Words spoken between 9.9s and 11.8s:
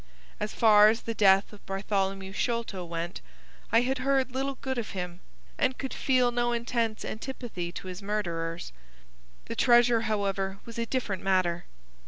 however, was a different matter.